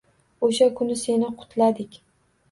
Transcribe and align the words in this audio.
O’sha 0.45 0.67
kuni 0.79 0.95
seni 1.01 1.29
qutladik. 1.41 1.99